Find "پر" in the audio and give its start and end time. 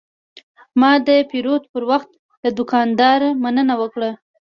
1.71-1.83